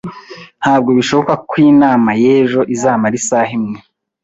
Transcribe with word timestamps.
Ntabwo 0.61 0.89
bishoboka 0.97 1.33
ko 1.49 1.53
inama 1.73 2.09
y'ejo 2.21 2.59
izamara 2.75 3.15
isaha 3.21 3.51
imwe 3.57 3.79